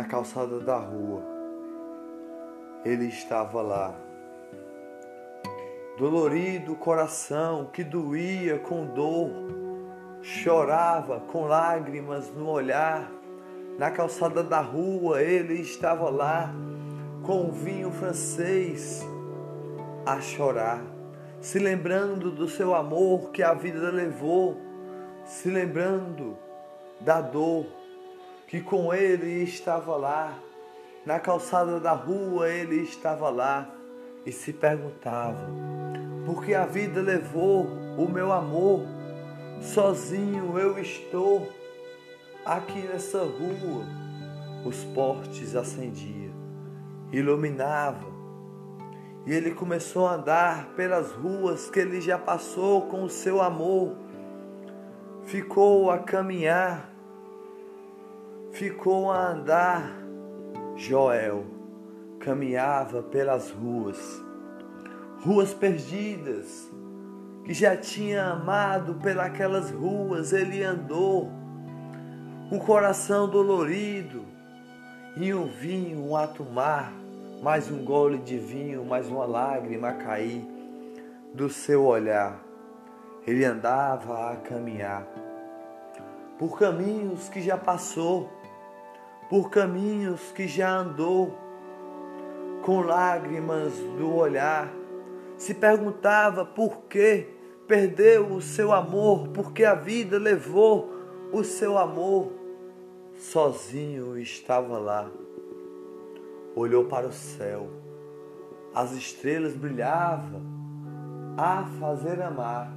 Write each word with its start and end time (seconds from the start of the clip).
na 0.00 0.04
calçada 0.04 0.58
da 0.60 0.78
rua. 0.78 1.22
Ele 2.86 3.04
estava 3.04 3.60
lá. 3.60 3.94
Dolorido 5.98 6.72
o 6.72 6.76
coração 6.76 7.66
que 7.70 7.84
doía 7.84 8.58
com 8.58 8.86
dor, 8.86 9.30
chorava 10.22 11.20
com 11.20 11.44
lágrimas 11.44 12.34
no 12.34 12.48
olhar. 12.48 13.12
Na 13.78 13.90
calçada 13.90 14.42
da 14.42 14.62
rua 14.62 15.20
ele 15.20 15.60
estava 15.60 16.08
lá, 16.08 16.50
com 17.22 17.42
um 17.42 17.50
vinho 17.50 17.90
francês, 17.90 19.06
a 20.06 20.18
chorar, 20.18 20.82
se 21.42 21.58
lembrando 21.58 22.30
do 22.30 22.48
seu 22.48 22.74
amor 22.74 23.32
que 23.32 23.42
a 23.42 23.52
vida 23.52 23.90
levou, 23.90 24.56
se 25.26 25.50
lembrando 25.50 26.38
da 27.02 27.20
dor 27.20 27.79
que 28.50 28.60
com 28.60 28.92
ele 28.92 29.44
estava 29.44 29.96
lá, 29.96 30.36
na 31.06 31.20
calçada 31.20 31.78
da 31.78 31.92
rua 31.92 32.48
ele 32.50 32.82
estava 32.82 33.30
lá 33.30 33.72
e 34.26 34.32
se 34.32 34.52
perguntava: 34.52 35.48
por 36.26 36.44
que 36.44 36.52
a 36.52 36.66
vida 36.66 37.00
levou 37.00 37.68
o 37.96 38.08
meu 38.08 38.32
amor? 38.32 38.80
Sozinho 39.60 40.58
eu 40.58 40.76
estou 40.80 41.48
aqui 42.44 42.80
nessa 42.80 43.20
rua. 43.20 43.86
Os 44.64 44.82
portes 44.84 45.54
acendia, 45.54 46.32
iluminava, 47.12 48.04
e 49.26 49.32
ele 49.32 49.52
começou 49.52 50.08
a 50.08 50.14
andar 50.14 50.70
pelas 50.74 51.12
ruas 51.12 51.70
que 51.70 51.78
ele 51.78 52.00
já 52.00 52.18
passou 52.18 52.82
com 52.88 53.04
o 53.04 53.08
seu 53.08 53.40
amor. 53.40 53.94
Ficou 55.22 55.88
a 55.88 55.98
caminhar 55.98 56.90
ficou 58.52 59.10
a 59.10 59.30
andar. 59.30 60.00
Joel 60.76 61.44
caminhava 62.20 63.02
pelas 63.02 63.50
ruas, 63.50 63.98
ruas 65.22 65.52
perdidas, 65.52 66.70
que 67.44 67.52
já 67.52 67.76
tinha 67.76 68.24
amado 68.24 68.94
pelas 68.94 69.70
ruas, 69.70 70.32
ele 70.32 70.62
andou, 70.62 71.30
um 72.50 72.58
coração 72.58 73.28
dolorido, 73.28 74.24
e 75.16 75.34
um 75.34 75.46
vinho, 75.48 76.06
um 76.06 76.16
ato 76.16 76.44
mar, 76.44 76.92
mais 77.42 77.70
um 77.70 77.84
gole 77.84 78.18
de 78.18 78.38
vinho, 78.38 78.84
mais 78.84 79.08
uma 79.08 79.24
lágrima 79.24 79.92
cair 79.92 80.46
do 81.34 81.48
seu 81.48 81.84
olhar. 81.84 82.40
Ele 83.26 83.44
andava 83.44 84.32
a 84.32 84.36
caminhar 84.36 85.06
por 86.38 86.58
caminhos 86.58 87.28
que 87.28 87.42
já 87.42 87.56
passou 87.56 88.39
por 89.30 89.48
caminhos 89.48 90.32
que 90.32 90.48
já 90.48 90.78
andou, 90.78 91.38
com 92.62 92.80
lágrimas 92.80 93.72
do 93.96 94.12
olhar, 94.12 94.74
se 95.36 95.54
perguntava 95.54 96.44
por 96.44 96.82
que 96.82 97.28
perdeu 97.68 98.26
o 98.26 98.42
seu 98.42 98.72
amor, 98.72 99.28
porque 99.28 99.64
a 99.64 99.74
vida 99.74 100.18
levou 100.18 100.90
o 101.32 101.44
seu 101.44 101.78
amor. 101.78 102.32
Sozinho 103.14 104.18
estava 104.18 104.76
lá, 104.78 105.08
olhou 106.56 106.86
para 106.86 107.06
o 107.06 107.12
céu, 107.12 107.70
as 108.74 108.90
estrelas 108.92 109.54
brilhavam 109.54 110.42
a 111.38 111.64
fazer 111.78 112.20
amar. 112.20 112.68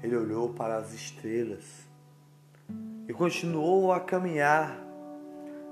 Ele 0.00 0.16
olhou 0.16 0.50
para 0.50 0.76
as 0.76 0.94
estrelas 0.94 1.86
e 3.08 3.12
continuou 3.12 3.92
a 3.92 4.00
caminhar 4.00 4.76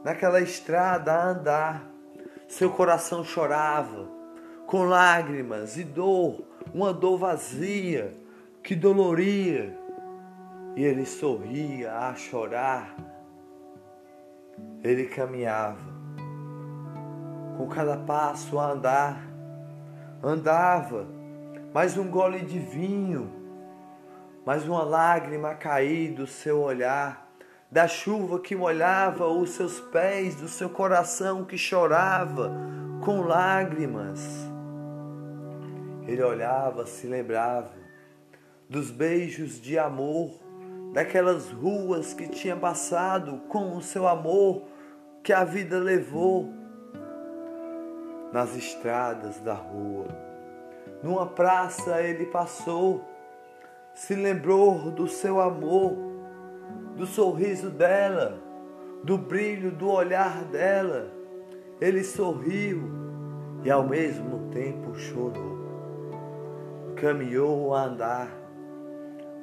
naquela 0.05 0.41
estrada 0.41 1.13
a 1.13 1.29
andar. 1.31 1.91
Seu 2.47 2.71
coração 2.71 3.25
chorava 3.25 4.09
com 4.67 4.85
lágrimas 4.85 5.77
e 5.77 5.85
dor, 5.85 6.45
uma 6.73 6.93
dor 6.93 7.19
vazia 7.19 8.15
que 8.63 8.77
doloria. 8.77 9.77
E 10.77 10.83
ele 10.83 11.07
sorria 11.07 11.93
a 11.97 12.15
chorar. 12.15 12.95
Ele 14.83 15.07
caminhava 15.07 15.95
com 17.57 17.69
cada 17.69 17.97
passo 17.97 18.59
a 18.59 18.73
andar. 18.73 19.23
Andava, 20.23 21.07
mais 21.73 21.97
um 21.97 22.09
gole 22.09 22.41
de 22.41 22.59
vinho, 22.59 23.31
mais 24.45 24.67
uma 24.67 24.83
lágrima 24.83 25.51
a 25.51 25.55
cair 25.55 26.13
do 26.13 26.27
seu 26.27 26.61
olhar 26.61 27.24
da 27.75 27.89
chuva 27.89 28.39
que 28.39 28.55
molhava 28.55 29.27
os 29.27 29.51
seus 29.51 29.81
pés, 29.81 30.37
do 30.37 30.47
seu 30.47 30.71
coração 30.71 31.45
que 31.45 31.59
chorava 31.59 32.53
com 33.05 33.23
lágrimas. 33.23 34.21
Ele 36.07 36.23
olhava, 36.23 36.87
se 36.87 37.09
lembrava 37.09 37.73
dos 38.71 38.93
beijos 38.93 39.61
de 39.61 39.77
amor, 39.77 40.39
daquelas 40.93 41.51
ruas 41.51 42.15
que 42.15 42.29
tinha 42.29 42.55
passado 42.55 43.39
com 43.49 43.77
o 43.77 43.83
seu 43.83 44.07
amor 44.07 44.69
que 45.25 45.33
a 45.33 45.43
vida 45.43 45.77
levou, 45.77 46.55
nas 48.33 48.55
estradas 48.55 49.41
da 49.41 49.55
rua. 49.55 50.07
Numa 51.03 51.27
praça 51.27 52.01
ele 52.01 52.27
passou, 52.27 53.05
se 53.93 54.15
lembrou 54.15 54.93
do 54.93 55.09
seu 55.09 55.41
amor 55.41 56.14
do 56.97 57.07
sorriso 57.07 57.71
dela, 57.71 58.39
do 59.03 59.19
brilho 59.19 59.71
do 59.71 59.91
olhar 59.91 60.45
dela. 60.45 61.11
Ele 61.81 62.05
sorriu 62.05 62.83
e 63.65 63.71
ao 63.71 63.83
mesmo 63.83 64.51
tempo 64.51 64.95
chorou. 64.95 65.65
Caminhou 66.97 67.75
a 67.75 67.85
andar, 67.85 68.29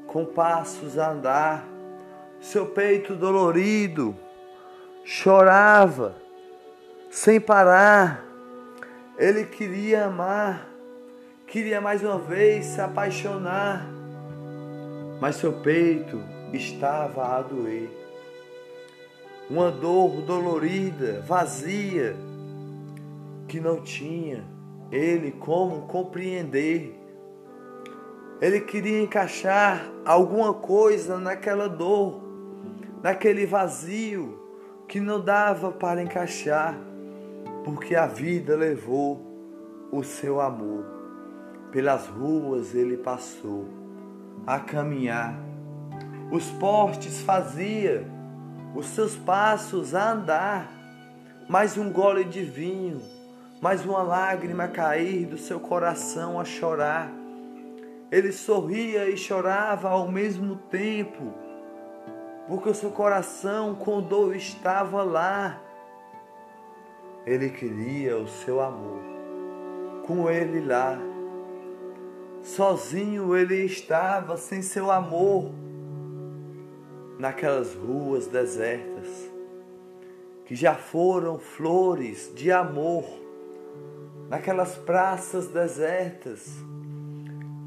com 0.07 0.25
passos 0.25 0.97
a 0.97 1.11
andar, 1.11 1.67
seu 2.39 2.65
peito 2.67 3.15
dolorido 3.15 4.15
chorava 5.03 6.15
sem 7.09 7.39
parar. 7.39 8.23
Ele 9.17 9.45
queria 9.45 10.05
amar, 10.05 10.67
queria 11.45 11.79
mais 11.81 12.01
uma 12.01 12.17
vez 12.17 12.65
se 12.65 12.81
apaixonar, 12.81 13.85
mas 15.19 15.35
seu 15.35 15.53
peito 15.61 16.19
estava 16.53 17.37
a 17.37 17.41
doer. 17.41 17.89
Uma 19.49 19.69
dor 19.69 20.21
dolorida, 20.21 21.21
vazia, 21.27 22.15
que 23.47 23.59
não 23.59 23.81
tinha 23.81 24.45
ele 24.91 25.31
como 25.31 25.87
compreender. 25.87 26.97
Ele 28.41 28.59
queria 28.61 29.01
encaixar 29.01 29.91
alguma 30.05 30.53
coisa 30.53 31.17
naquela 31.19 31.69
dor, 31.69 32.21
naquele 33.03 33.45
vazio 33.45 34.39
que 34.87 34.99
não 34.99 35.21
dava 35.21 35.71
para 35.71 36.01
encaixar, 36.01 36.77
porque 37.63 37.95
a 37.95 38.07
vida 38.07 38.55
levou 38.55 39.21
o 39.91 40.03
seu 40.03 40.41
amor. 40.41 40.85
Pelas 41.71 42.07
ruas 42.07 42.73
ele 42.73 42.97
passou 42.97 43.67
a 44.45 44.59
caminhar 44.59 45.50
os 46.31 46.49
postes 46.51 47.19
fazia, 47.21 48.07
os 48.73 48.85
seus 48.85 49.17
passos 49.17 49.93
a 49.93 50.13
andar, 50.13 50.71
mais 51.49 51.77
um 51.77 51.91
gole 51.91 52.23
de 52.23 52.41
vinho, 52.41 53.01
mais 53.61 53.83
uma 53.83 54.01
lágrima 54.01 54.63
a 54.63 54.67
cair 54.69 55.25
do 55.25 55.37
seu 55.37 55.59
coração 55.59 56.39
a 56.39 56.45
chorar. 56.45 57.11
Ele 58.09 58.31
sorria 58.31 59.09
e 59.09 59.17
chorava 59.17 59.89
ao 59.89 60.09
mesmo 60.09 60.55
tempo, 60.55 61.33
porque 62.47 62.69
o 62.69 62.73
seu 62.73 62.91
coração 62.91 63.75
com 63.75 64.01
dor 64.01 64.33
estava 64.33 65.03
lá. 65.03 65.61
Ele 67.25 67.49
queria 67.49 68.17
o 68.17 68.27
seu 68.29 68.61
amor, 68.61 69.01
com 70.07 70.29
ele 70.29 70.65
lá. 70.65 70.97
Sozinho 72.41 73.35
ele 73.35 73.65
estava 73.65 74.37
sem 74.37 74.61
seu 74.61 74.89
amor 74.89 75.51
naquelas 77.21 77.75
ruas 77.75 78.25
desertas, 78.25 79.31
que 80.43 80.55
já 80.55 80.73
foram 80.73 81.37
flores 81.37 82.31
de 82.33 82.51
amor, 82.51 83.05
naquelas 84.27 84.75
praças 84.75 85.47
desertas, 85.47 86.49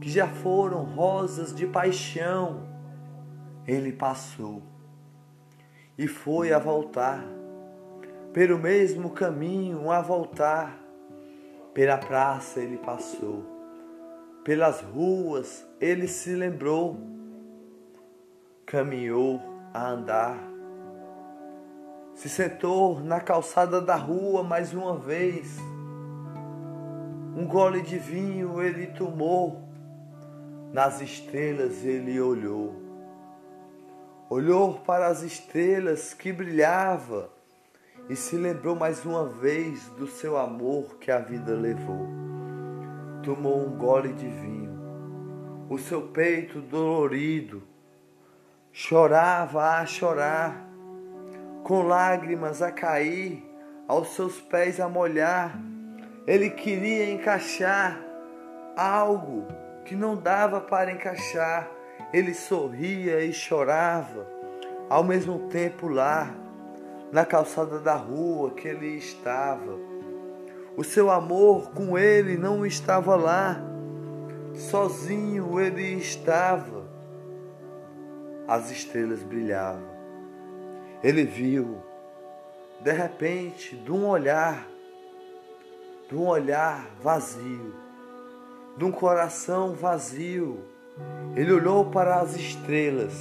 que 0.00 0.10
já 0.10 0.26
foram 0.26 0.82
rosas 0.82 1.54
de 1.54 1.68
paixão, 1.68 2.68
ele 3.64 3.92
passou 3.92 4.60
e 5.96 6.08
foi 6.08 6.52
a 6.52 6.58
voltar, 6.58 7.24
pelo 8.32 8.58
mesmo 8.58 9.10
caminho 9.10 9.88
a 9.88 10.02
voltar, 10.02 10.76
pela 11.72 11.96
praça 11.96 12.58
ele 12.58 12.78
passou, 12.78 13.44
pelas 14.42 14.80
ruas 14.80 15.64
ele 15.80 16.08
se 16.08 16.34
lembrou 16.34 17.13
caminhou 18.66 19.40
a 19.72 19.90
andar, 19.90 20.38
Se 22.14 22.28
sentou 22.28 23.00
na 23.00 23.20
calçada 23.20 23.80
da 23.80 23.96
rua 23.96 24.44
mais 24.44 24.72
uma 24.72 24.96
vez. 24.96 25.58
Um 27.36 27.44
gole 27.44 27.82
de 27.82 27.98
vinho 27.98 28.62
ele 28.62 28.86
tomou. 28.86 29.60
Nas 30.72 31.00
estrelas 31.00 31.84
ele 31.84 32.20
olhou. 32.20 32.72
Olhou 34.30 34.74
para 34.74 35.08
as 35.08 35.22
estrelas 35.22 36.14
que 36.14 36.32
brilhava 36.32 37.28
e 38.08 38.14
se 38.14 38.36
lembrou 38.36 38.76
mais 38.76 39.04
uma 39.04 39.26
vez 39.26 39.88
do 39.98 40.06
seu 40.06 40.36
amor 40.38 40.96
que 41.00 41.10
a 41.10 41.18
vida 41.18 41.52
levou. 41.52 42.06
Tomou 43.24 43.66
um 43.66 43.76
gole 43.76 44.12
de 44.12 44.28
vinho, 44.28 44.78
o 45.68 45.78
seu 45.78 46.02
peito 46.02 46.60
dolorido 46.60 47.73
chorava 48.76 49.78
a 49.78 49.86
chorar, 49.86 50.68
com 51.62 51.82
lágrimas 51.82 52.60
a 52.60 52.72
cair, 52.72 53.40
aos 53.86 54.08
seus 54.16 54.40
pés 54.40 54.80
a 54.80 54.88
molhar. 54.88 55.56
Ele 56.26 56.50
queria 56.50 57.08
encaixar 57.08 58.04
algo 58.76 59.46
que 59.84 59.94
não 59.94 60.16
dava 60.16 60.60
para 60.60 60.90
encaixar. 60.90 61.70
Ele 62.12 62.34
sorria 62.34 63.24
e 63.24 63.32
chorava, 63.32 64.26
ao 64.90 65.04
mesmo 65.04 65.46
tempo 65.50 65.86
lá 65.86 66.34
na 67.12 67.24
calçada 67.24 67.78
da 67.78 67.94
rua 67.94 68.50
que 68.50 68.66
ele 68.66 68.96
estava. 68.96 69.78
O 70.76 70.82
seu 70.82 71.12
amor 71.12 71.70
com 71.70 71.96
ele 71.96 72.36
não 72.36 72.66
estava 72.66 73.14
lá, 73.14 73.62
sozinho 74.52 75.60
ele 75.60 75.94
estava. 75.94 76.83
As 78.46 78.70
estrelas 78.70 79.22
brilhavam. 79.22 79.94
Ele 81.02 81.24
viu, 81.24 81.82
de 82.80 82.92
repente, 82.92 83.76
de 83.76 83.90
um 83.90 84.06
olhar, 84.06 84.66
de 86.08 86.14
um 86.14 86.26
olhar 86.26 86.86
vazio, 87.02 87.74
de 88.76 88.84
um 88.84 88.92
coração 88.92 89.74
vazio. 89.74 90.58
Ele 91.34 91.52
olhou 91.52 91.86
para 91.86 92.20
as 92.20 92.36
estrelas, 92.36 93.14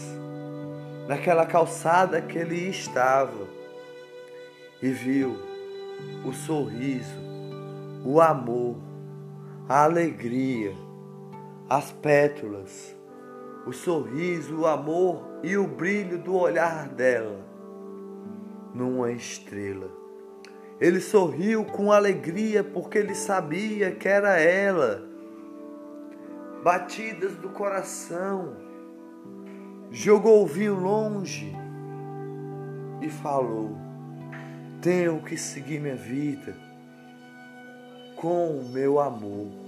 naquela 1.08 1.46
calçada 1.46 2.22
que 2.22 2.38
ele 2.38 2.70
estava 2.70 3.48
e 4.82 4.90
viu 4.90 5.38
o 6.26 6.34
sorriso, 6.34 7.18
o 8.06 8.20
amor, 8.20 8.76
a 9.68 9.84
alegria, 9.84 10.74
as 11.70 11.92
pétalas, 11.92 12.96
o 13.66 13.72
sorriso, 13.72 14.62
o 14.62 14.68
amor 14.68 15.40
e 15.44 15.58
o 15.58 15.68
brilho 15.68 16.18
do 16.18 16.36
olhar 16.36 16.90
dela 16.90 17.40
numa 18.74 19.12
estrela. 19.12 19.90
Ele 20.80 21.00
sorriu 21.00 21.64
com 21.64 21.92
alegria 21.92 22.64
porque 22.64 22.98
ele 22.98 23.16
sabia 23.16 23.92
que 23.92 24.08
era 24.08 24.40
ela. 24.40 25.04
Batidas 26.64 27.36
do 27.36 27.50
coração, 27.50 28.56
jogou 29.92 30.44
o 30.44 30.48
vinho 30.48 30.76
longe 30.76 31.56
e 33.02 33.10
falou: 33.10 33.78
tenho 34.82 35.22
que 35.22 35.38
seguir 35.38 35.80
minha 35.80 35.96
vida 35.96 36.56
com 38.16 38.58
o 38.58 38.70
meu 38.70 39.00
amor. 39.00 39.63